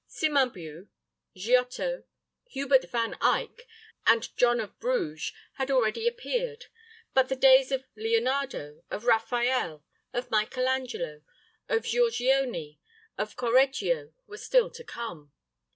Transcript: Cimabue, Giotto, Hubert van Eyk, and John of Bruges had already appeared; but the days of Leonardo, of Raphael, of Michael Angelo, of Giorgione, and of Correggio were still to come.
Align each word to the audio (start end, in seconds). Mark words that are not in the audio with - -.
Cimabue, 0.09 0.87
Giotto, 1.37 2.05
Hubert 2.45 2.89
van 2.89 3.13
Eyk, 3.21 3.67
and 4.07 4.35
John 4.35 4.59
of 4.59 4.79
Bruges 4.79 5.31
had 5.57 5.69
already 5.69 6.07
appeared; 6.07 6.65
but 7.13 7.29
the 7.29 7.35
days 7.35 7.71
of 7.71 7.85
Leonardo, 7.95 8.81
of 8.89 9.05
Raphael, 9.05 9.85
of 10.11 10.31
Michael 10.31 10.67
Angelo, 10.67 11.21
of 11.69 11.83
Giorgione, 11.83 12.79
and 13.15 13.29
of 13.29 13.35
Correggio 13.35 14.11
were 14.25 14.37
still 14.39 14.71
to 14.71 14.83
come. 14.83 15.31